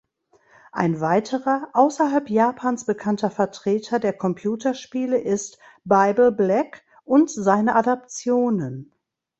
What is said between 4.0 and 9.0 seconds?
Computerspiele ist "Bible Black" und seine Adaptionen.